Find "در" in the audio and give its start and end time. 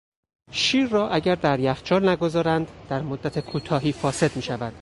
1.35-1.59, 2.89-3.01